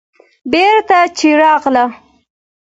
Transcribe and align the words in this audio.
بېرته 0.51 0.99
چې 1.17 1.27
راغله. 1.41 1.85